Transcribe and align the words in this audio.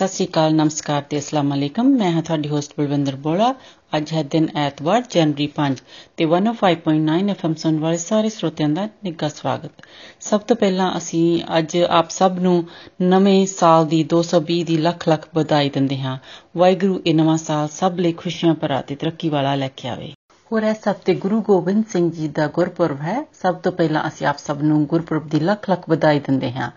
ਸਤਿ 0.00 0.08
ਸ੍ਰੀ 0.08 0.26
ਅਕਾਲ, 0.26 0.54
ਨਮਸਕਾਰ 0.54 1.02
ਤੇ 1.02 1.18
ਅਸਲਾਮ 1.18 1.52
ਅਲੈਕਮ। 1.54 1.88
ਮੈਂ 1.88 2.12
ਹਾਂ 2.12 2.22
ਤੁਹਾਡੀ 2.22 2.48
ਹੋਸਟ 2.48 2.72
ਬਲਵਿੰਦਰ 2.78 3.16
ਬੋਲਾ 3.16 3.54
ਅੱਜ 3.96 4.12
ਹੈ 4.12 4.22
ਦਿਨ 4.22 4.46
ਐਤਵਾਰ, 4.56 5.02
ਜਨਵਰੀ 5.10 5.46
5 5.46 5.82
ਤੇ 6.16 6.24
105.9 6.26 7.28
ਐਫਐਮ 7.30 7.54
ਸੁਣ 7.54 7.78
ਵਾਲੇ 7.78 7.96
ਸਾਰੇ 7.96 8.28
ਸਰੋਤਿਆਂ 8.28 8.68
ਦਾ 8.68 8.88
ਨਿੱਘਾ 9.04 9.28
ਸਵਾਗਤ। 9.28 9.82
ਸਭ 10.20 10.40
ਤੋਂ 10.40 10.56
ਪਹਿਲਾਂ 10.56 10.90
ਅਸੀਂ 10.96 11.42
ਅੱਜ 11.58 11.76
ਆਪ 11.90 12.10
ਸਭ 12.10 12.38
ਨੂੰ 12.40 12.64
ਨਵੇਂ 13.02 13.46
ਸਾਲ 13.46 13.86
ਦੀ 13.86 14.02
220 14.04 14.62
ਦੀ 14.64 14.76
ਲੱਖ 14.76 15.08
ਲੱਖ 15.08 15.28
ਵਧਾਈ 15.34 15.70
ਦਿੰਦੇ 15.70 16.00
ਹਾਂ। 16.00 16.16
ਵਾਹਿਗੁਰੂ 16.56 17.00
ਇਹ 17.06 17.14
ਨਵਾਂ 17.14 17.36
ਸਾਲ 17.36 17.68
ਸਭ 17.68 17.98
ਲਈ 17.98 18.12
ਖੁਸ਼ੀਆਂ 18.12 18.54
ਭਰਾ 18.54 18.80
ਤੇ 18.80 18.94
ਤਰੱਕੀ 18.94 19.28
ਵਾਲਾ 19.28 19.54
ਲੈ 19.54 19.68
ਕੇ 19.76 19.88
ਆਵੇ। 19.88 20.12
ਹੋਰ 20.52 20.62
ਇਸ 20.62 20.88
ਹਫ਼ਤੇ 20.88 21.14
ਗੁਰੂ 21.14 21.40
ਗੋਬਿੰਦ 21.40 21.84
ਸਿੰਘ 21.88 22.10
ਜੀ 22.10 22.28
ਦਾ 22.28 22.46
ਗੁਰਪੁਰਬ 22.46 23.00
ਹੈ। 23.00 23.26
ਸਭ 23.42 23.54
ਤੋਂ 23.54 23.72
ਪਹਿਲਾਂ 23.72 24.08
ਅਸੀਂ 24.08 24.26
ਆਪ 24.26 24.38
ਸਭ 24.38 24.62
ਨੂੰ 24.62 24.84
ਗੁਰਪੁਰਬ 24.86 25.28
ਦੀ 25.28 25.40
ਲੱਖ 25.40 25.70
ਲੱਖ 25.70 25.88
ਵਧਾਈ 25.88 26.20
ਦਿੰਦੇ 26.20 26.52
ਹਾਂ। 26.52 26.70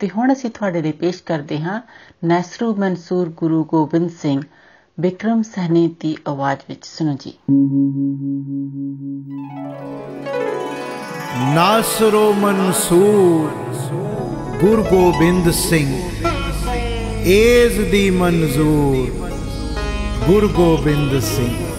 ਤੇ 0.00 0.08
ਹੁਣ 0.08 0.32
ਅਸੀਂ 0.32 0.50
ਤੁਹਾਡੇ 0.50 0.82
ਲਈ 0.82 0.92
ਪੇਸ਼ 0.92 1.22
ਕਰਦੇ 1.22 1.60
ਹਾਂ 1.60 1.80
ਨੈਸਰੂ 2.24 2.74
ਮਨਸੂਰ 2.76 3.28
ਗੁਰੂ 3.28 3.64
ਗੋਬਿੰਦ 3.64 4.10
ਸਿੰਘ 4.10 4.40
ਬਿਕਰਮ 5.00 5.42
ਸਹਨੀ 5.42 5.94
ਦੀ 6.00 6.16
ਆਵਾਜ਼ 6.28 6.60
ਵਿੱਚ। 6.68 6.86
ਸੁਣੋ 6.86 7.16
ਜੀ। 7.20 7.32
ਨਾਸਰੋ 11.54 12.32
ਮਨਸੂਰ 12.32 13.50
ਗੁਰੂ 14.60 14.82
ਗੋਬਿੰਦ 14.82 15.50
ਸਿੰਘ, 15.50 16.02
ਏਜ਼ 17.24 17.80
ਦੀ 17.80 18.10
ਮਨਜ਼ੂਰ 18.10 19.28
ਗੁਰੂ 20.26 20.48
ਗੋਬਿੰਦ 20.48 21.18
ਸਿੰਘ। 21.20 21.69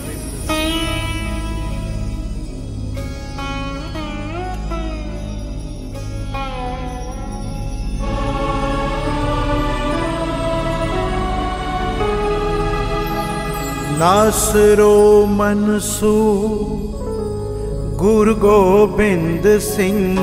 ਨਾਸਰੋ 14.01 15.25
ਮਨਸੂ, 15.25 16.13
ਗੁਰ 17.97 18.33
ਗੋਬਿੰਦ 18.33 19.59
ਸਿੰਘ। 19.59 20.17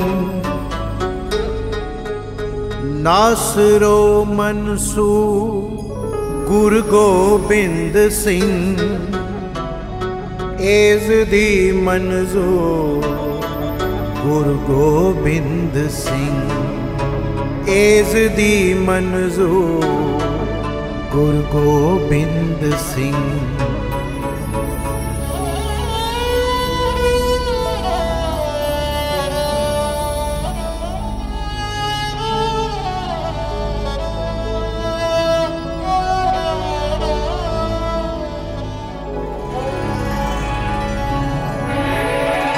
ਨਾਸਰੋ 2.84 4.24
ਮਨਸੂ, 4.24 5.06
ਗੁਰ 6.46 6.80
ਗੋਬਿੰਦ 6.80 8.08
ਸਿੰਘ। 8.08 8.76
ਏਜ਼ 10.60 11.30
ਦੀ 11.30 11.72
ਮਨਜ਼ੂਰ 11.72 13.06
ਗੁਰ 14.22 14.54
ਗੋਬਿੰਦ 14.66 15.90
ਸਿੰਘ। 15.90 16.50
ਏਜ਼ 17.68 18.36
ਦੀ 18.36 18.74
ਮਨਜ਼ੂਰ 18.74 20.17
ਗੁਰ 21.12 21.34
ਗੋਬਿੰਦ 21.52 22.74
ਸਿੰਘ। 22.94 23.14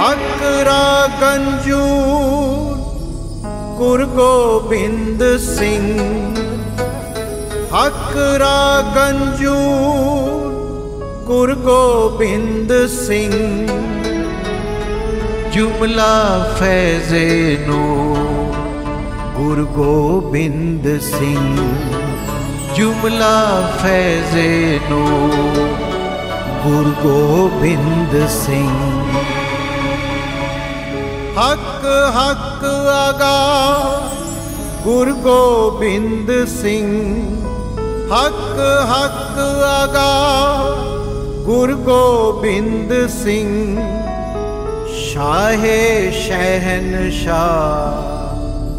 ਹਕਰਾ 0.01 1.06
ਗੰਜੂ 1.21 1.84
ਗੁਰ 3.78 4.05
ਗੋਬਿੰਦ 4.06 5.25
ਸਿੰਘ। 5.39 6.50
ਹਕਰਾ 7.75 8.83
ਗੰਜੂਰ 8.97 10.55
ਗੁਰ 11.27 11.55
ਗੋਬਿੰਦ 11.55 12.73
ਸਿੰਘ। 12.87 13.69
ਜੁਮਲਾ 15.53 16.50
ਫੈਜ਼ੇ 16.61 17.59
ਨੂੰ 17.69 18.17
ਗੁਰ 19.37 19.65
ਗੋਬਿੰਦ 19.65 21.00
ਸਿੰਘ। 21.00 21.75
ਜੁਮਲਾ 22.75 23.71
ਫੈਜ਼ੇ 23.83 24.81
ਨੂੰ 24.91 25.31
ਗੁਰ 26.65 26.91
ਗੋਬਿੰਦ 27.03 28.28
ਸਿੰਘ। 28.28 29.05
ਹੱਕ 31.39 31.87
ਹੱਕ 32.17 32.65
ਆਗਾ 32.89 33.39
ਗੁਰ 34.84 35.12
ਗੋਬਿੰਦ 35.12 36.49
ਸਿੰਘ। 36.49 37.40
हक 38.10 38.56
हक 38.91 39.37
अगा 39.65 40.12
गुरु 41.44 41.76
गोबिंद 41.88 42.91
सिंह, 43.09 43.76
शाहे 45.03 45.82
शहन 46.12 46.88
शाह 47.19 48.00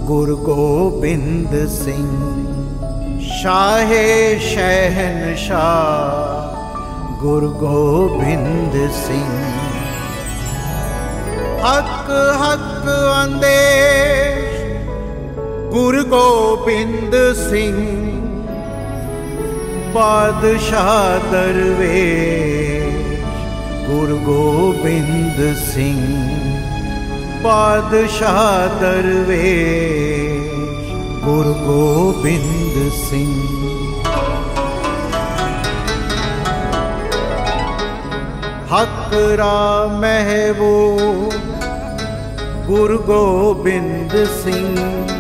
गुरु 0.08 0.36
गोबिंद 0.38 1.56
सिंह, 1.76 2.12
शाहे 3.32 4.10
शहन 4.50 5.24
शाह 5.46 6.52
गुरु 7.24 7.50
गोबिंद 7.64 8.78
सिंह। 9.00 9.34
हक 11.64 12.14
हक 12.44 12.94
अंदेश, 13.16 14.62
गुरु 15.74 16.04
गोबिंद 16.14 17.20
सिंह। 17.48 18.01
पादश 19.96 20.68
दरवे 21.32 22.02
गुरुगोबिन्द 23.88 25.40
सिंह। 25.56 26.06
पादश 27.44 28.20
दरवे 28.82 29.50
गुरुगोबिन्द 31.26 32.78
सिंह। 33.02 33.36
हकरा 38.74 39.62
महबो 40.02 40.76
गुरु 42.68 42.98
गोबिंद 42.98 44.14
सिंह। 44.42 45.11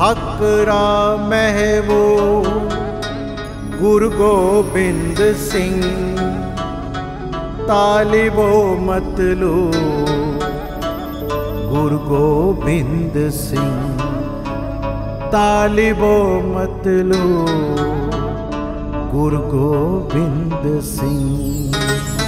हक 0.00 0.38
राम 0.42 1.32
है 1.32 1.80
वो, 1.80 2.02
गुरु 3.80 4.10
गोबिंद 4.10 5.16
सिंह। 5.36 5.80
तालिबो 7.62 8.46
मतलो 8.80 9.54
गुरु 11.72 11.98
गोबिंद 11.98 13.30
सिंह। 13.30 13.98
तालिबो 15.28 16.14
मतलो 16.54 17.26
गुरु 19.12 19.38
गोबिंद 19.38 20.80
सिंह। 20.80 22.27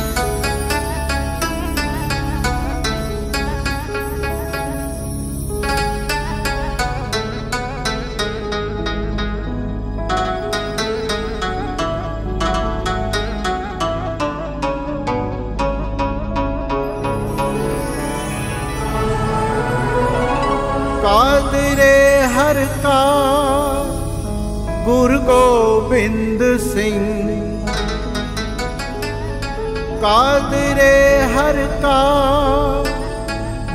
गोविंद 26.00 26.60
सिंह। 26.60 27.66
कादरे 30.04 31.34
हर 31.34 31.66
का। 31.66 31.98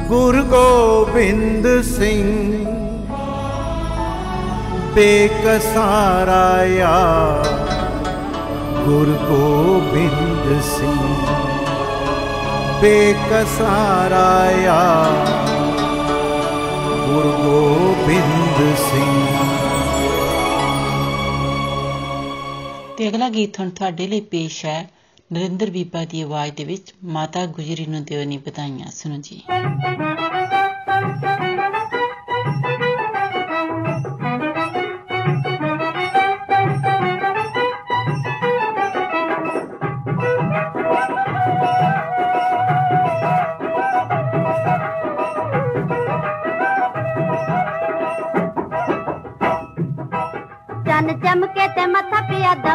गुरु 0.10 0.44
गोविंद 0.44 1.84
सिंह। 1.84 2.66
बेकसाराया 4.96 6.96
गुरु 8.88 9.06
गोविंद 9.06 10.62
सिंह। 10.62 11.28
बेकसाराया 12.82 14.82
गुरु 17.08 17.30
गोविंद 17.30 18.35
ਤੇ 23.06 23.10
ਅਗਲਾ 23.10 23.30
ਗੀਤ 23.30 23.60
ਹੁਣ 23.60 23.70
ਤੁਹਾਡੇ 23.70 24.08
ਲਈ 24.08 24.22
ਪੇਸ਼ 24.22 24.66
ਹੈ। 24.66 24.90
ਨਰਿੰਦਰ 25.34 25.70
ਬੀਬਾ 25.70 26.06
ਦੀ 26.06 26.22
ਆਵਾਜ਼ 26.22 26.54
ਦੇ 26.54 26.64
ਵਿੱਚ 26.64 26.94
ਮਾਤਾ 27.04 27.46
ਗੁਜਰੀ 27.46 27.86
ਨੂੰ 27.86 28.04
ਦਿਓ 28.04 28.24
ਨੀ 28.24 28.38
ਵਧਾਈਆਂ। 28.38 28.92
ਸੁਣੋ 28.92 29.18
ਜੀ। 29.18 29.42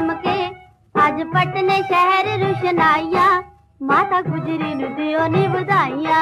चमके 0.00 0.44
आज 1.00 1.18
पटने 1.32 1.76
शहर 1.82 2.26
रुशनाइया। 2.40 3.24
माता 3.82 4.20
गुजरी 4.20 4.74
नु 4.74 4.88
दियो 4.96 5.26
नी 5.28 5.42
बधाइया। 5.48 6.20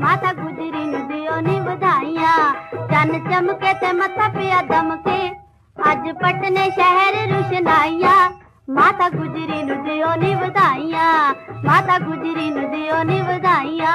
माता 0.00 0.32
गुजरी 0.32 0.84
नु 0.86 0.98
दियो 1.08 1.36
नी 1.40 1.56
बधाइया। 1.60 2.34
चन 2.90 3.12
चमके 3.28 3.72
ते 3.74 3.92
मथा 3.92 4.28
पिया 4.28 4.60
दमके 4.72 5.16
आज 5.76 6.12
पटने 6.22 6.66
शहर 6.70 7.16
रुशनाइया। 7.32 8.14
माता 8.70 9.08
गुजरी 9.16 9.62
नु 9.62 9.74
दियो 9.88 10.14
नी 10.20 10.34
बधाइया। 10.34 11.08
माता 11.64 11.98
गुजरी 12.06 12.50
नु 12.50 12.68
दियो 12.68 13.02
नी 13.02 13.22
बधाइया। 13.22 13.93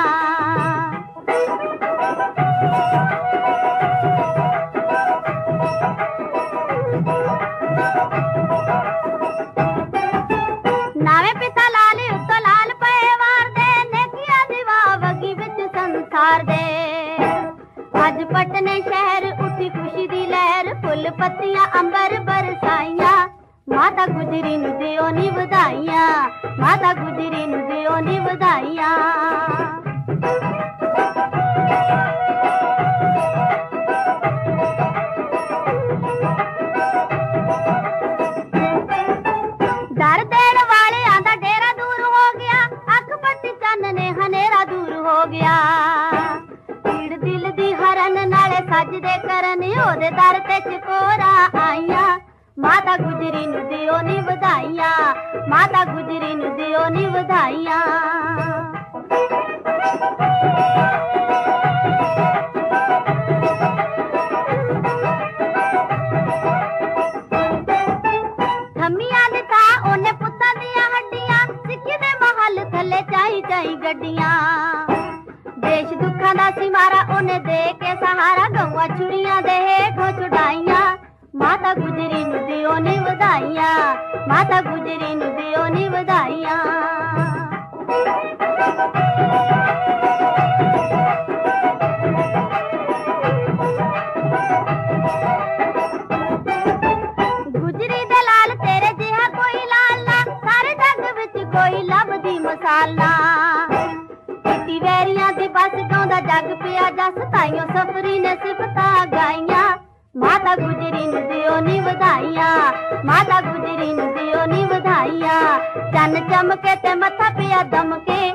ਵਧਾਈਆ 112.40 113.02
ਮਾਤਾ 113.06 113.40
ਗੁਜਰੀ 113.42 113.94
ਨੂੰ 113.94 114.08
ਦਿਓ 114.14 114.46
ਨੀ 114.46 114.64
ਵਧਾਈਆ। 114.66 115.58
ਚੰਨ 115.94 116.16
ਚਮਕੇ 116.30 116.76
ਤੇ 116.76 116.94
ਮੱਥਾ 116.96 117.30
ਪਿਆ 117.30 117.62
ਦਮਕੇ। 117.64 118.32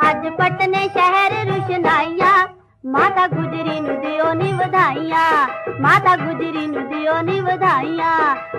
ਅੱਜ 0.00 0.26
ਪਟਨੇ 0.28 0.88
ਸ਼ਹਿਰ 0.88 1.34
ਰੁਸ਼ਨਾਈਆ। 1.46 2.32
ਮਾਤਾ 2.86 3.26
ਗੁਜਰੀ 3.26 3.80
ਨੂੰ 3.80 4.00
ਦਿਓ 4.00 4.32
ਨੀ 4.34 4.52
ਵਧਾਈਆ। 4.52 5.22
ਮਾਤਾ 5.80 6.16
ਗੁਜਰੀ 6.16 6.66
ਨੂੰ 6.66 6.88
ਦਿਓ 6.88 7.20
ਨੀ 7.22 7.40
ਵਧਾਈਆ। 7.40 8.10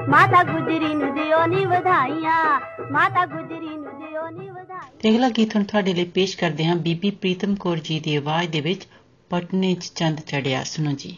ਮਾਤਾ 0.10 0.44
ਗੁਜਰੀ 0.44 0.94
ਨੂੰ 0.96 1.14
ਦਿਓ 1.16 1.46
ਨੀ 1.46 1.66
ਵਧਾਈਆ। 1.66 2.60
ਮਾਤਾ 2.92 3.26
ਗੁਜਰੀ 3.26 3.78
ਨੂੰ 3.78 4.00
ਦਿਓ 4.00 4.30
ਨੀ 4.30 4.50
ਵਧਾਈਆ। 4.50 4.98
ਤੇ 5.02 5.10
ਅਗਲਾ 5.10 5.30
ਗੀਤ 5.30 5.56
ਹੁਣ 5.56 5.64
ਤੁਹਾਡੇ 5.64 5.94
ਲਈ 5.94 6.06
ਪੇਸ਼ 6.06 6.38
ਕਰਦੇ 6.38 6.66
ਹਾਂ। 6.66 6.76
ਬੀਬੀ 6.76 7.12
ਪ੍ਰੀਤਮ 7.12 7.56
ਕੌਰ 7.56 7.78
ਜੀ 7.80 8.00
ਦੀ 8.00 8.16
ਆਵਾਜ਼ 8.16 8.50
ਦੇ 8.50 8.62
ਵਿੱਚ 8.62 8.88
ਪਟਨੇ 9.32 9.74
ਚ 9.76 9.92
ਚੰਦ 9.96 10.20
ਚੜਿਆ। 10.20 10.64
ਸੁਣੋ 10.64 10.92
ਜੀ। 10.92 11.18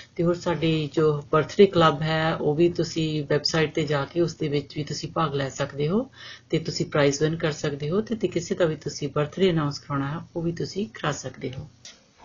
ਤੇ 0.15 0.23
ਹੋਰ 0.23 0.35
ਸਾਡੀ 0.35 0.89
ਜੋ 0.93 1.21
ਬਰਥਡੇ 1.31 1.65
ਕਲੱਬ 1.65 2.01
ਹੈ, 2.01 2.33
ਉਹ 2.35 2.55
ਵੀ 2.55 2.69
ਤੁਸੀਂ 2.69 3.23
ਵੈਬਸਾਈਟ 3.29 3.73
ਤੇ 3.73 3.83
ਜਾ 3.85 4.03
ਕੇ 4.05 4.21
ਉਸ 4.21 4.35
ਦੇ 4.35 4.47
ਵਿੱਚ 4.47 4.75
ਵੀ 4.77 4.83
ਤੁਸੀਂ 4.83 5.09
ਭਾਗ 5.11 5.35
ਲੈ 5.35 5.49
ਸਕਦੇ 5.49 5.87
ਹੋ 5.87 6.09
ਤੇ 6.49 6.59
ਤੁਸੀਂ 6.59 6.85
ਪ੍ਰਾਈਜ਼ 6.85 7.21
ਵਿਨ 7.23 7.35
ਕਰ 7.35 7.51
ਸਕਦੇ 7.51 7.89
ਹੋ 7.89 8.01
ਤੇ 8.01 8.15
ਤੇ 8.15 8.27
ਕਿਸੇ 8.27 8.55
ਦਾ 8.55 8.65
ਵੀ 8.65 8.75
ਤੁਸੀਂ 8.75 9.09
ਬਰਥਡੇ 9.15 9.51
ਅਨਾਉਂਸ 9.51 9.79
ਕਰਾਉਣਾ 9.79 10.07
ਹੈ, 10.07 10.19
ਉਹ 10.35 10.41
ਵੀ 10.41 10.51
ਤੁਸੀਂ 10.51 10.87
ਕਰਾ 10.93 11.11
ਸਕਦੇ 11.11 11.51
ਹੋ। 11.57 11.67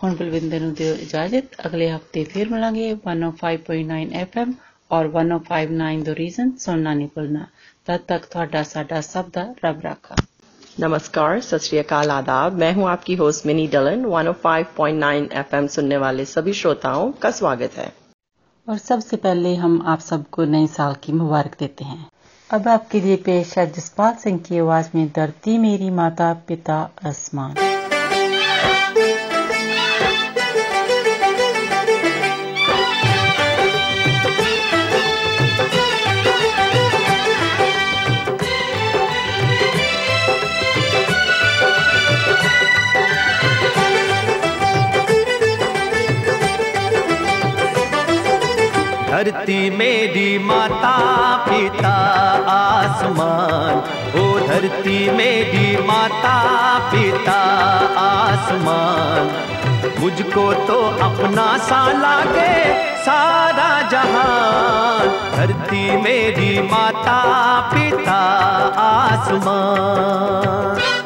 ਹੁਣ 0.03 0.14
ਬਲਵਿੰਦਰ 0.14 0.61
ਨੂੰ 0.61 0.75
ਦਿਓ 0.75 0.94
ਇਜਾਜ਼ਤ। 0.94 1.66
ਅਗਲੇ 1.66 1.90
ਹਫ਼ਤੇ 1.90 2.25
ਫਿਰ 2.25 2.49
ਮਿਲਾਂਗੇ 2.49 2.90
105.9 2.92 4.11
FM 4.22 4.53
ਔਰ 4.90 5.09
1059 5.09 6.03
ਦ 6.03 6.09
ਰੀਜ਼ਨ 6.09 6.57
ਸੁਣਨਾ 6.57 6.94
ਨਹੀਂ 6.94 7.09
ਭੁੱਲਣਾ 7.14 7.46
ਤਦ 7.87 8.01
ਤੱਕ 8.09 8.27
ਤੁਹਾਡਾ, 8.27 8.62
ਸਾਡਾ 8.62 9.01
ਸਭ 9.01 9.31
ਦਾ 9.31 9.55
ਰੱਬ 9.64 9.81
ਰਾਖਾ। 9.81 10.16
नमस्कार, 10.80 11.40
सत 11.40 11.92
आदाब। 11.92 12.52
मैं 12.52 12.72
हूँ 12.72 12.88
आपकी 12.88 13.14
होस्ट 13.14 13.46
मिनी 13.46 13.66
डलन। 13.66 14.04
105.9 14.04 15.32
एफएम 15.32 15.66
सुनने 15.66 15.96
वाले 15.96 16.24
सभी 16.24 16.52
श्रोताओं 16.52 17.12
का 17.12 17.30
स्वागत 17.30 17.70
है। 17.76 17.92
और 18.68 18.78
सबसे 18.78 19.16
पहले 19.16 19.54
हम 19.54 19.82
आप 19.86 19.98
सबको 19.98 20.44
नए 20.44 20.66
साल 20.66 20.94
की 20.94 21.12
मुबारक 21.12 21.56
देते 21.58 21.84
हैं। 21.84 22.10
अब 22.50 22.68
आपके 22.68 23.00
लिए 23.00 23.16
पेश 23.16 23.58
है 23.58 23.72
जसपाल 23.72 24.14
सिंह 24.14 24.38
की 24.38 24.58
आवाज़ 24.58 24.88
में 24.94 25.12
धरती 25.16 25.58
मेरी 25.58 25.90
माता 25.90 26.34
पिता 26.48 26.90
आसमान 27.06 27.54
धरती 49.16 49.70
मेरी 49.70 50.38
माता 50.38 51.37
पिता 51.37 51.94
आसमान। 52.48 53.74
ओ 54.20 54.46
धरती 54.46 55.11
मेरी 55.11 55.87
माता 55.87 56.79
पिता 56.79 57.40
आसमान। 58.00 59.31
मुझको 60.00 60.52
तो 60.52 60.83
अपना 60.83 61.59
सा 61.59 61.92
लागे 61.92 62.96
सारा 62.96 63.88
जहान। 63.88 65.37
धरती 65.37 65.96
मेरी 65.96 66.62
माता 66.62 67.61
पिता 67.61 68.20
आसमान। 68.79 71.06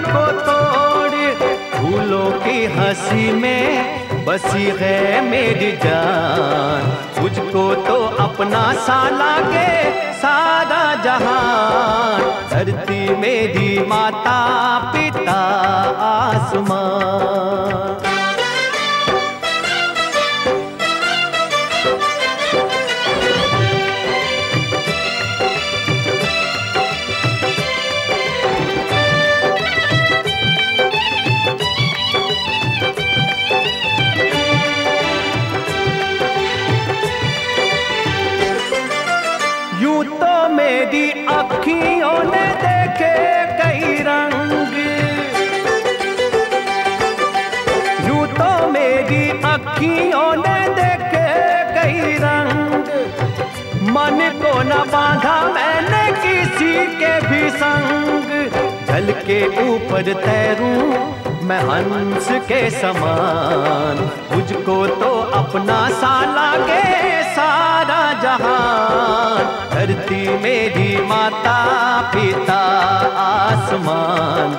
को 0.00 0.26
तोड़, 0.26 1.34
फूलों 1.74 2.32
की 2.32 2.64
हँसी 2.64 3.32
में 3.32 4.24
बसी 4.24 4.72
है 4.80 5.20
मेरी 5.20 5.72
जान। 5.72 6.96
मुझको 7.22 7.74
तो 7.74 8.04
अपना 8.04 8.72
सा 8.72 9.08
लागे 9.08 10.12
सारा 10.12 10.94
जहान। 10.94 12.20
धरती 12.50 13.14
मेरी 13.14 13.86
माता 13.86 14.78
पिता 14.78 15.40
आसमान। 16.00 18.03
समान। 62.70 64.10
मुझको 64.34 64.86
तो 64.86 65.20
अपना 65.32 65.88
सा 65.88 66.20
लागे 66.20 67.22
सारा 67.34 68.12
जहान। 68.22 69.42
धरती 69.74 70.38
मेरी 70.38 71.06
माता 71.06 71.58
पिता 72.14 72.60
आसमान। 73.16 74.58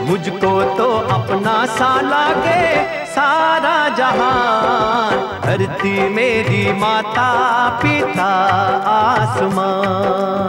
मुझको 0.00 0.76
तो 0.76 0.98
अपना 0.98 1.66
सा 1.66 2.00
लागे 2.00 2.84
सारा 3.06 3.88
जहान। 3.88 5.40
धरती 5.44 6.08
मेरी 6.08 6.72
माता 6.72 7.68
पिता 7.82 8.32
आसमान। 8.86 10.48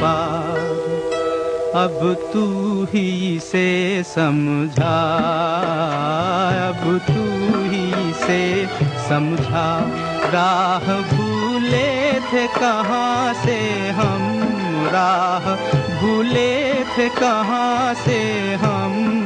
पार 0.00 0.74
अब 1.76 1.98
तू 2.32 2.44
ही 2.92 3.38
से 3.42 3.68
समझा, 4.06 4.96
अब 6.68 6.84
तू 7.08 7.24
ही 7.70 8.12
से 8.22 8.40
समझा, 9.08 9.66
राह 10.34 10.86
भूले 11.12 12.12
थे 12.30 12.46
कहाँ 12.56 13.34
से 13.44 13.58
हम, 13.98 14.24
राह 14.94 15.54
भूले 16.00 16.52
थे 16.96 17.08
कहाँ 17.20 17.94
से 17.94 18.20
हम। 18.64 19.25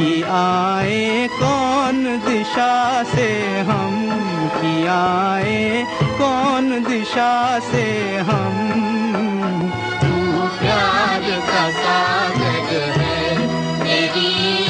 कि 0.00 0.22
आए 0.22 1.28
कौन 1.32 1.96
दिशा 2.26 3.02
से 3.04 3.28
हम 3.68 3.96
कि 4.54 4.72
आए 4.86 5.84
कौन 6.20 6.70
दिशा 6.88 7.34
से 7.70 7.84
हम? 8.28 8.56
प्यार 10.60 11.22
का 11.50 11.62
सागर 11.76 12.80
है 13.00 13.48
तेरी 13.82 14.69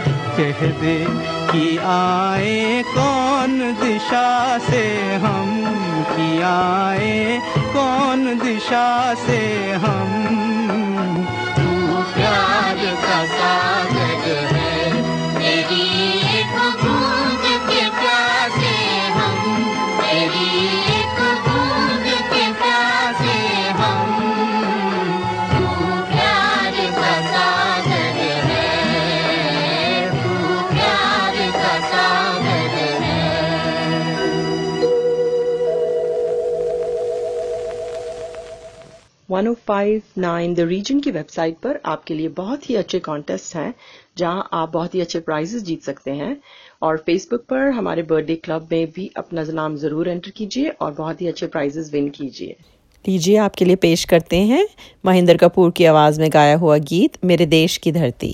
कह 0.41 0.67
दे 0.81 1.05
कि 1.51 1.77
आए 1.77 2.83
कौन 2.87 3.75
दिशा 3.83 4.57
से 4.57 5.15
हम? 5.15 5.63
कि 6.15 6.41
आए 6.41 7.41
कौन 7.57 8.39
दिशा 8.43 9.13
से 9.13 9.71
हम? 9.71 10.25
तू 11.57 12.03
प्यार 12.13 12.95
का 12.95 13.25
सागर 13.25 14.55
है। 14.55 14.70
1059 39.31 40.55
द 40.55 40.59
रीजन 40.59 40.99
की 40.99 41.11
वेबसाइट 41.11 41.57
पर 41.57 41.79
आपके 41.85 42.13
लिए 42.13 42.27
बहुत 42.27 42.69
ही 42.69 42.75
अच्छे 42.75 42.99
कॉन्टेस्ट 42.99 43.55
हैं, 43.55 43.73
जहाँ 44.17 44.49
आप 44.53 44.71
बहुत 44.71 44.95
ही 44.95 45.01
अच्छे 45.01 45.19
प्राइजेस 45.19 45.63
जीत 45.63 45.83
सकते 45.83 46.11
हैं। 46.11 46.35
और 46.81 46.97
फेसबुक 46.97 47.41
पर 47.41 47.69
हमारे 47.69 48.03
बर्थडे 48.03 48.35
क्लब 48.35 48.67
में 48.71 48.91
भी 48.91 49.11
अपना 49.17 49.43
नाम 49.43 49.75
ज़रूर 49.75 50.09
एंटर 50.09 50.29
कीजिए 50.29 50.69
और 50.69 50.91
बहुत 50.91 51.21
ही 51.21 51.27
अच्छे 51.27 51.47
प्राइजेस 51.47 51.89
विन 51.93 52.09
कीजिए। 52.09 52.55
लीजिए, 53.07 53.37
आपके 53.37 53.65
लिए 53.65 53.75
पेश 53.75 54.03
करते 54.05 54.37
हैं 54.37 54.67
महेंद्र 55.05 55.37
कपूर 55.37 55.71
की 55.71 55.85
आवाज़ 55.85 56.21
में 56.21 56.29
गाया 56.33 56.57
हुआ 56.57 56.77
गीत, 56.77 57.17
मेरे 57.25 57.45
देश 57.45 57.77
की 57.77 57.91
धरती। 57.91 58.33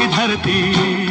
की 0.00 0.06
धरती। 0.06 1.09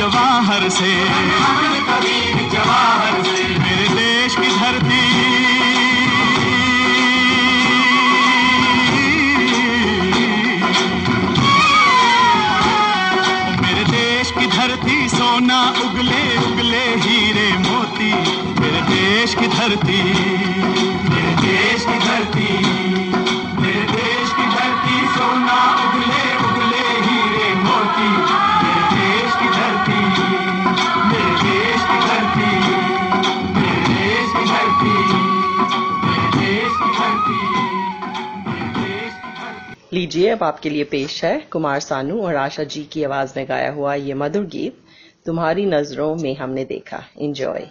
जवाहर 0.00 0.68
से। 0.68 1.04
जवाहर 2.48 3.22
से 3.22 3.58
मेरे 3.58 3.88
देश 3.88 4.36
की 4.36 4.56
धरती। 4.56 5.02
मेरे 13.62 13.84
देश 13.84 14.30
की 14.30 14.46
धरती, 14.46 15.08
सोना 15.08 15.70
उगले 15.70 16.36
उगले 16.36 16.84
हीरे 16.96 17.58
मोती। 17.58 18.12
मेरे 18.60 18.80
देश 18.80 19.34
की 19.34 19.46
धरती। 19.46 20.02
मेरे 21.10 21.32
देश 21.42 21.84
की 21.84 21.98
धरती। 21.98 22.89
लीजिए 40.10 40.28
अब 40.28 40.42
आपके 40.42 40.70
लिए 40.70 40.84
पेश 40.84 41.22
है 41.24 41.38
कुमार 41.52 41.80
सानू 41.80 42.18
और 42.20 42.36
आशा 42.36 42.64
जी 42.64 42.82
की 42.84 43.02
आवाज़ 43.04 43.32
में 43.36 43.46
गाया 43.48 43.70
हुआ 43.72 43.94
ये 43.94 44.14
मधुर 44.14 44.44
गीत, 44.46 44.78
तुम्हारी 45.26 45.66
नज़रों 45.66 46.14
में 46.16 46.34
हमने 46.36 46.64
देखा। 46.64 47.02
एंजॉय 47.18 47.70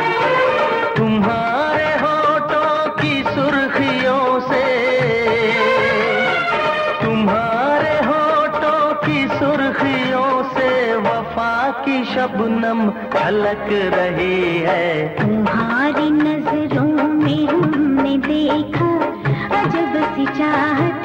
शबनम 12.21 12.79
झलक 13.13 13.69
रही 13.93 14.57
है। 14.65 15.07
तुम्हारी 15.17 16.09
नज़रों 16.09 17.07
में 17.13 17.47
हमने 17.47 18.17
देखा 18.27 18.89
अजब 19.59 19.95
सी 20.15 20.25
चाहत 20.39 21.00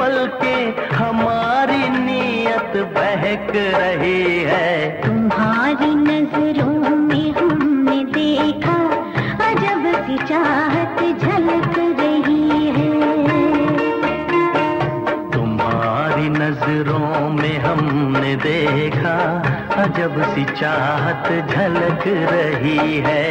पल 0.00 0.14
के 0.42 0.54
हमारी 0.94 1.88
नीयत 1.96 2.76
बहक 2.94 3.50
रही 3.74 4.38
है। 4.42 4.68
तुम्हारी 5.02 5.90
नज़रों 5.94 6.96
में 6.96 7.32
हमने 7.32 7.98
देखा 8.14 8.76
अजब 9.48 9.84
सी 10.06 10.16
चाहत 10.26 11.02
झलक 11.22 11.78
रही 12.00 12.70
है। 12.76 12.88
तुम्हारी 15.32 16.28
नज़रों 16.30 17.28
में 17.30 17.58
हमने 17.58 18.34
देखा 18.46 19.16
अजब 19.84 20.22
सी 20.34 20.44
चाहत 20.54 21.28
झलक 21.50 22.04
रही 22.32 22.96
है। 23.06 23.28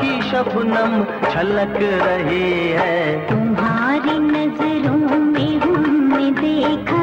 की 0.00 0.20
शबनम 0.30 0.92
छलक 1.30 1.76
रही 2.02 2.68
है। 2.70 3.28
तुम्हारी 3.28 4.18
नज़रों 4.20 5.18
में 5.18 5.58
हमने 5.60 6.30
देखा 6.40 7.02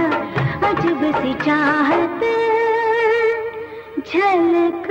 अजब 0.70 1.04
सी 1.22 1.34
चाहत 1.46 2.26
झलक 4.08 4.88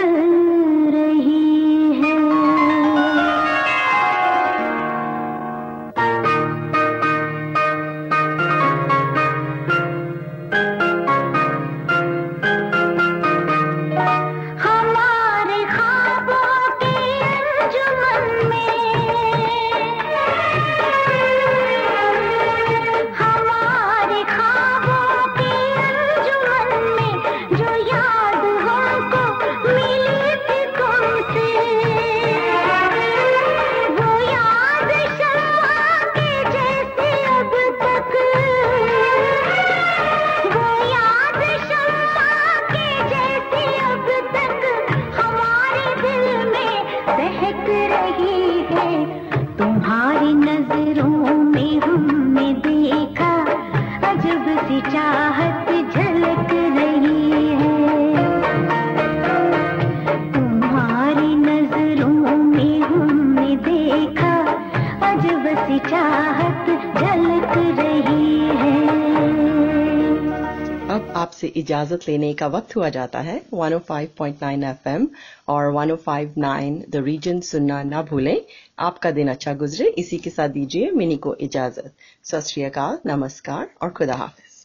इजाज़त 71.77 72.09
लेने 72.09 72.33
का 72.35 72.47
वक्त 72.47 72.74
हुआ 72.77 72.89
जाता 72.89 73.20
है। 73.20 73.35
105.9 73.55 74.62
एफएम 74.64 75.07
और 75.49 75.72
105.9 75.72 76.79
द 76.91 77.03
रीजन 77.05 77.41
सुनना 77.41 77.83
ना 77.83 78.03
भूलें। 78.03 78.41
आपका 78.79 79.11
दिन 79.11 79.29
अच्छा 79.29 79.55
गुजरे। 79.55 79.89
इसी 79.99 80.18
के 80.18 80.31
साथ 80.31 80.49
दीजिए 80.49 80.91
मिनी 80.91 81.16
को 81.16 81.35
इजाज़त। 81.41 81.93
सत 82.24 83.05
नमस्कार 83.07 83.68
और 83.83 83.91
खुदा 83.91 84.14
हाफिज। 84.14 84.57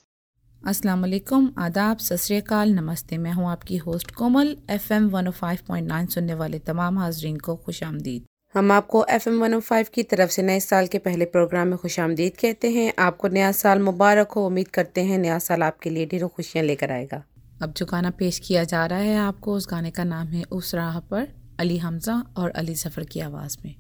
अस्सलाम 0.62 1.02
वालेकुम। 1.02 1.52
आदाब। 1.60 1.98
सत 1.98 2.54
नमस्ते। 2.80 3.18
मैं 3.18 3.34
हूँ 3.34 3.50
आपकी 3.52 3.78
होस्ट 3.78 4.12
कोमल। 4.12 4.58
एफएम 4.70 5.10
105.9 5.12 6.06
सुनने 6.08 6.34
वाले 6.34 6.60
तमाम 6.60 7.00
हाजरीन 7.00 7.38
को 7.38 7.56
खुश 7.56 7.84
आमदीद। 7.84 8.31
हम 8.56 8.72
आपको 8.72 9.06
एफ़ 9.10 9.30
एम 9.30 9.40
वन 9.42 9.60
फाइव 9.60 9.86
की 9.94 10.04
तरफ़ 10.04 10.30
से 10.30 10.42
नए 10.42 10.60
साल 10.60 10.88
के 10.88 10.98
पहले 10.98 11.26
प्रोग्राम 11.26 11.68
में 11.68 11.78
खुश 11.78 12.00
आमदीद 12.00 12.32
कहते 12.38 12.72
हैं। 12.72 12.94
आपको 13.00 13.28
नया 13.28 13.52
साल 13.52 13.80
मुबारक 13.80 14.32
हो। 14.32 14.46
उम्मीद 14.48 14.68
करते 14.68 15.02
हैं 15.02 15.18
नया 15.18 15.40
साल 15.40 15.64
आपके 15.64 15.90
लिए 15.90 16.06
ढेरों 16.06 16.30
खुशियाँ 16.30 16.66
लेकर 16.66 16.92
आएगा। 16.92 17.24
अब 17.62 17.74
जो 17.74 17.86
गाना 17.86 18.10
पेश 18.10 18.40
किया 18.40 18.64
जा 18.64 18.86
रहा 18.86 19.00
है 19.00 19.18
आपको, 19.18 19.54
उस 19.54 19.68
गाने 19.72 19.92
का 19.92 20.04
नाम 20.04 20.28
है 20.28 20.44
उस 20.44 20.76
राह 20.76 21.00
पर 21.00 21.28
अली 21.60 21.78
हमजा 21.78 22.24
और 22.38 22.50
अली 22.50 22.76
सफ़र 22.76 23.04
की 23.04 23.20
आवाज़ 23.20 23.58
में। 23.66 23.76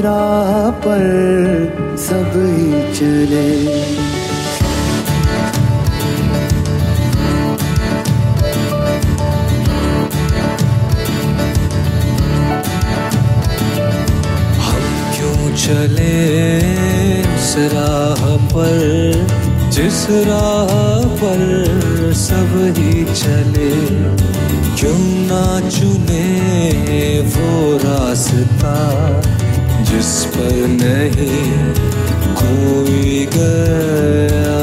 राह 0.00 0.70
पर 0.70 1.02
सब 1.98 2.32
ही 2.36 2.94
चले। 2.94 3.50
हम 14.66 14.84
क्यों 15.14 15.40
चले 15.56 16.14
उस 17.36 17.54
राह 17.74 18.36
पर? 18.46 18.80
जिस 19.70 20.06
राह 20.10 20.59
जिस 30.00 30.24
पर 30.32 30.54
नहीं 30.80 31.48
कोई 32.40 33.26
गया। 33.36 34.58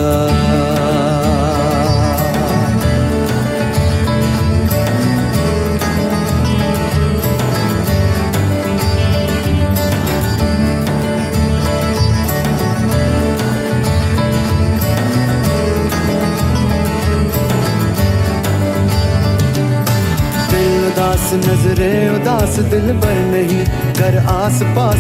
नजरे 21.34 21.94
उदास 22.10 22.56
दिल 22.72 22.86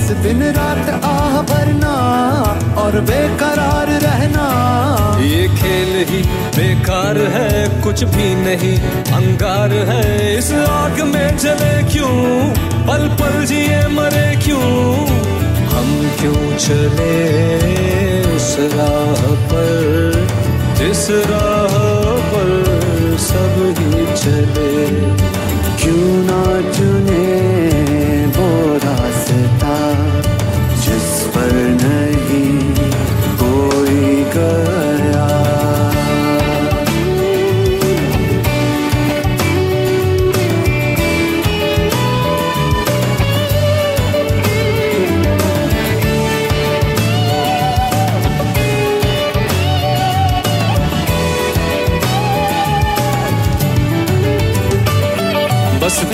दिन 0.09 0.43
रात 0.43 0.89
आह 1.03 1.41
भरना 1.41 1.95
और 2.81 2.99
बेकरार 3.01 3.87
रहना। 3.87 4.47
ये 5.21 5.47
खेल 5.47 6.05
ही 6.09 6.21
बेकार 6.57 7.17
है, 7.17 7.81
कुछ 7.81 8.03
भी 8.03 8.35
नहीं, 8.35 8.77
अंगार 9.13 9.73
है। 9.73 10.37
इस 10.37 10.51
आग 10.51 11.01
में 11.01 11.37
जले 11.37 11.83
क्यों? 11.83 12.17
पल 12.87 13.07
पल 13.19 13.45
जिए 13.45 13.87
मरे 13.87 14.35
क्यों? 14.35 14.61
हम 15.67 16.11
क्यों 16.19 16.57
चले 16.57 17.15
उस 18.35 18.55
राह 18.59 19.35
पर? 19.35 20.27
जिस 20.75 21.09
राह 21.09 21.77
पर 22.31 22.49
सब 23.19 23.55
ही 23.79 24.05
चले, 24.15 24.87
क्यों 25.83 26.07
ना 26.23 26.71
चुने 26.71 27.26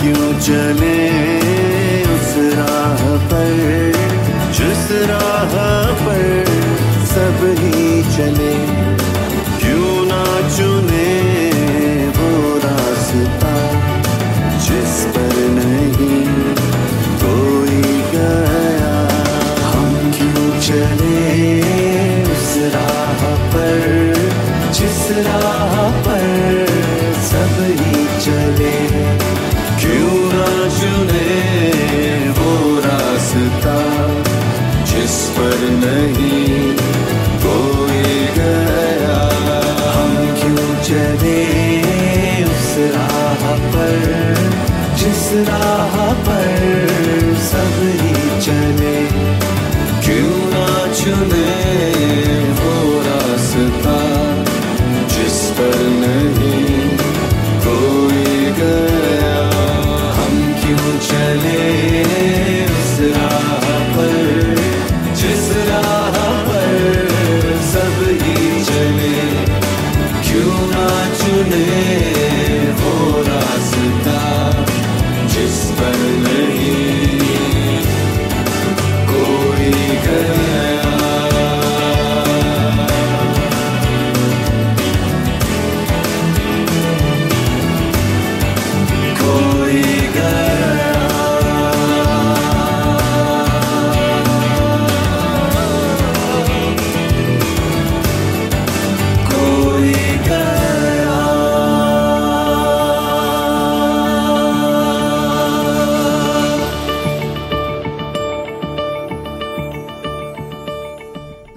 क्यों 0.00 0.32
चले 0.40 0.98
उस 2.14 2.32
राह 2.58 3.02
पर? 3.30 3.92
जिस 4.52 4.84
राह 5.10 5.54
पर 6.04 6.44
सब 7.06 7.40
ही 7.58 8.02
चले, 8.16 8.54
क्यों 9.58 9.92
ना 10.06 10.24
चुने 10.56 11.08
वो 12.16 12.30
रास्ता 12.58 13.54
जिस 14.58 14.94
पर 15.14 15.34
नहीं 15.58 16.22
कोई 17.24 17.82
गया? 18.14 18.94
हम 19.70 20.12
क्यों 20.16 20.46
चले 20.60 21.24
उस 22.32 22.52
राह 22.74 23.22
पर? 23.54 23.82
जिस 24.72 25.02
राह 25.26 25.53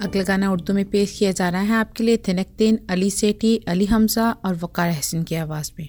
अगला 0.08 0.22
गाना 0.22 0.52
उर्दू 0.52 0.74
में 0.74 0.84
पेश 0.84 1.18
किया 1.18 1.32
जा 1.32 1.48
रहा 1.48 1.60
है। 1.60 1.72
आपके 1.72 2.04
लिए 2.04 2.16
थिनकतीन, 2.16 2.78
अली 2.90 3.10
सेठी, 3.10 3.56
अली 3.68 3.86
हमजा 3.86 4.30
और 4.30 4.54
वकार 4.54 4.90
हसन 4.90 5.22
की 5.22 5.34
आवाज़ 5.34 5.72
में। 5.78 5.88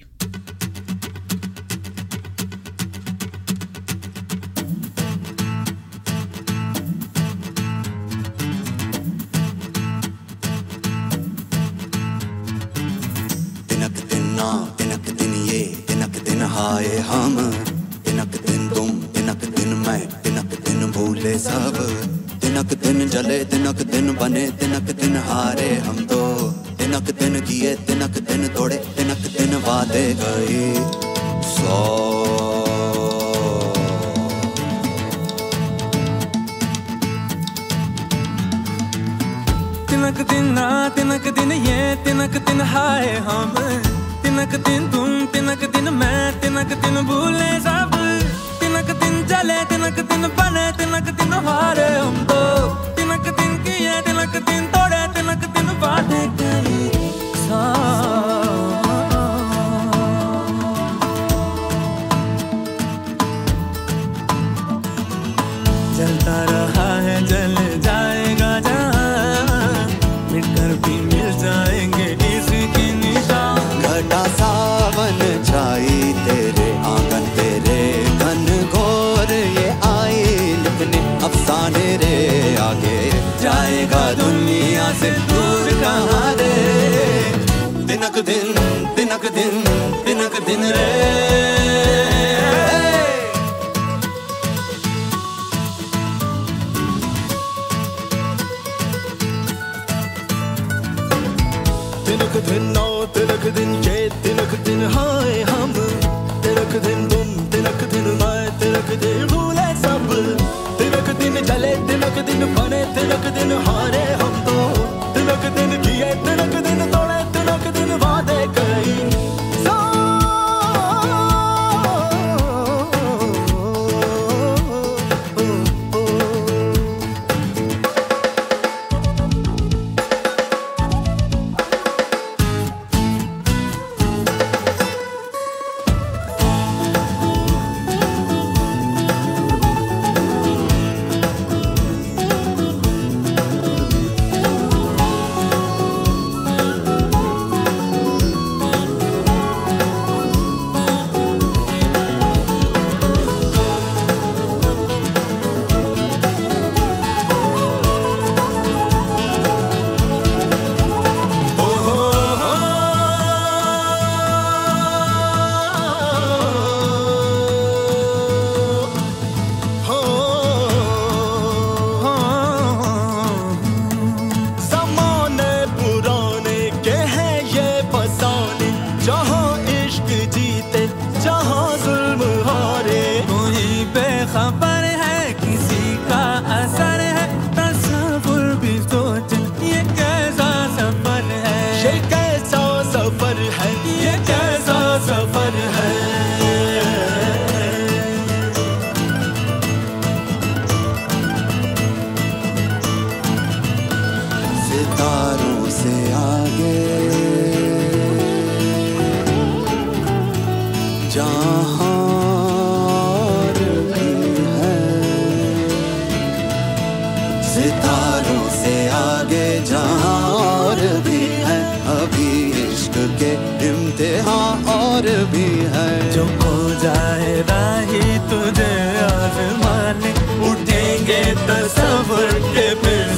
सितारों 217.60 218.44
से 218.50 218.74
आगे 218.88 219.48
जहाँ 219.60 220.74
भी 221.04 221.18
है, 221.46 221.58
अभी 221.94 222.28
इश्क 222.60 222.94
के 223.20 223.32
इम्तिहान 223.66 224.64
और 224.74 225.08
भी 225.32 225.48
है। 225.74 225.90
जो 226.12 226.24
हो 226.42 226.54
जाए 226.82 227.34
राही 227.50 228.00
तुझे 228.30 228.72
आजमाने, 229.02 230.12
उठेंगे 230.50 231.22
तो 231.34 231.46
तस्वर 231.46 232.32
के 232.48 232.68
फिर 232.80 233.08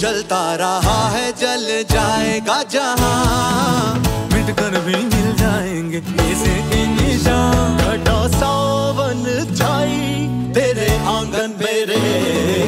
चलता 0.00 0.44
रहा 0.54 0.98
है, 1.08 1.30
जल 1.32 1.66
जाएगा 1.90 2.62
जहाँ। 2.72 4.05
भी 4.78 4.96
मिल 4.96 5.34
जाएँगे। 5.36 5.98
इसे 6.32 6.54
के 6.70 6.84
सावन 8.28 9.24
छाई 9.56 10.26
तेरे 10.54 10.88
आँगन 10.98 11.54
मेरे 11.60 12.00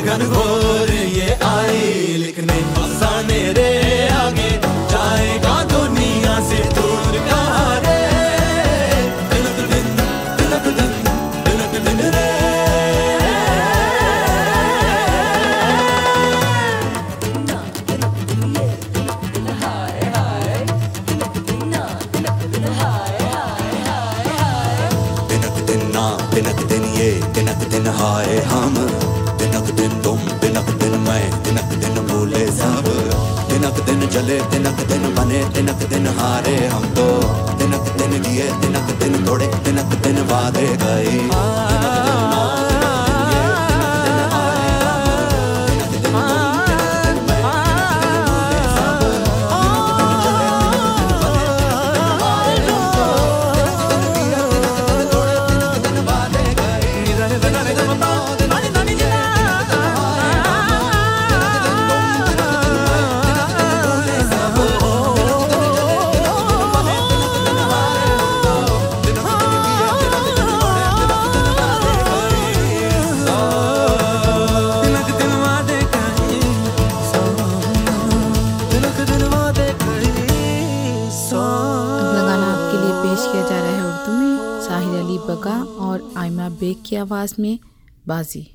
घन 0.01 0.27
घोर 0.27 0.91
ये 0.91 1.35
आई। 1.45 2.17
लिखने 2.17 2.59
फसाने 2.75 3.53
रे 3.53 3.71
आगे। 4.09 4.51
जाएगा 4.93 5.63
दुनिया 5.65 6.41
से 6.49 6.63
दूर 6.75 7.19
का 7.29 7.43
रे 7.79 8.08
तिनक 34.51 34.81
दिन 34.91 35.05
बने 35.17 35.45
तिनक 35.55 35.87
दिन 35.93 36.07
हारे 36.19 36.57
हम 36.67 36.89
तो 36.95 37.07
तिनक 37.59 37.93
दिन 37.99 38.21
दिए 38.23 38.49
तिनक 38.63 38.91
दिन 39.03 39.25
तोड़े 39.27 39.47
तिनक 39.65 39.95
दिन 40.07 40.21
वादे 40.33 40.67
गए 40.85 42.38
बेग 86.61 86.77
की 86.87 86.97
आवाज़ 86.97 87.35
में 87.41 87.59
बाजी। 88.09 88.47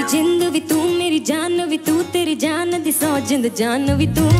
ਮੇਰੀ 0.00 0.08
ਜਿੰਦ 0.08 0.42
ਵੀ 0.44 0.60
ਤੂੰ 0.60 0.84
ਮੇਰੀ 0.88 1.18
ਜਾਨ 1.18 1.64
ਵੀ 1.68 1.76
ਤੂੰ 1.78 2.04
ਤੇਰੀ 2.12 2.34
ਜਾਨ 2.34 2.82
ਦੀ 2.82 2.92
ਸੌ 2.92 3.18
ਜਿੰਦ 3.20 3.46
ਜਾਨ 3.56 3.94
ਵੀ 3.94 4.06
ਤੂੰ 4.08 4.30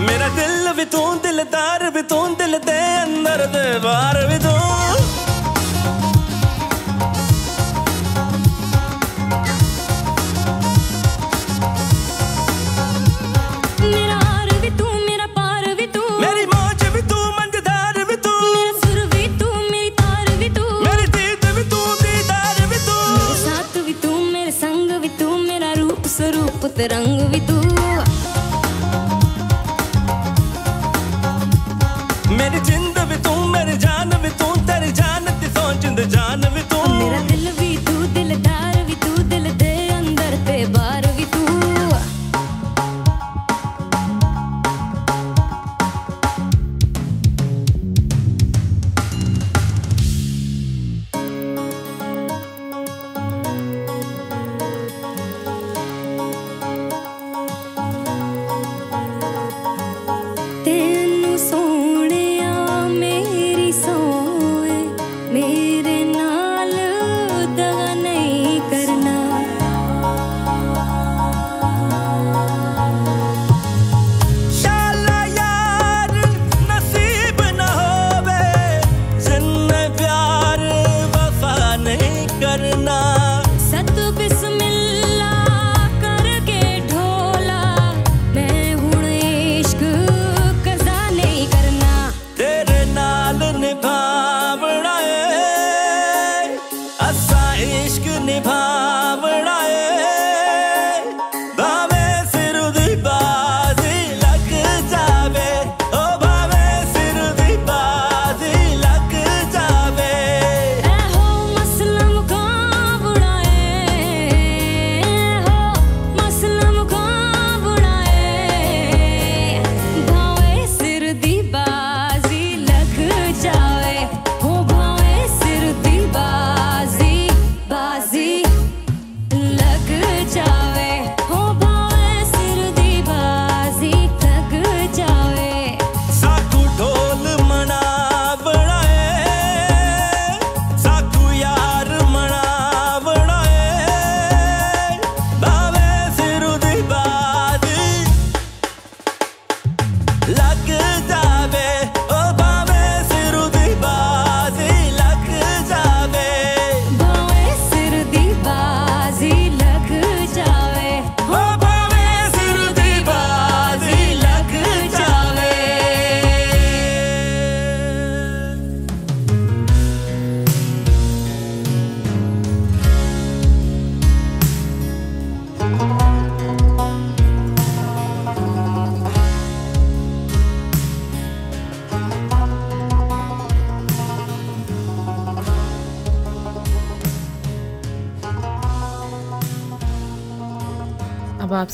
ਮੇਰਾ 0.00 0.28
ਦਿਲ 0.28 0.72
ਵੀ 0.76 0.84
ਤੂੰ 0.86 1.18
ਦਿਲਦਾਰ 1.18 1.90
ਵੀ 1.90 2.02
ਤੂੰ 2.04 2.34
ਦਿਲ 2.34 2.58
ਦੇ 2.58 2.80
ਅੰਦਰ 3.02 3.46
ਤੇ 3.46 3.78
ਬਾਹਰ 3.78 4.26
ਵੀ 4.26 4.38
ਤੂੰ 4.38 5.19
तिरंगा 26.80 27.19